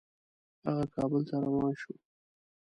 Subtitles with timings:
[0.65, 1.93] هغه کابل ته روان شو.